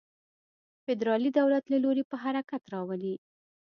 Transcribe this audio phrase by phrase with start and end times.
[0.85, 3.15] فدرالي دولت له لوري په حرکت راولي.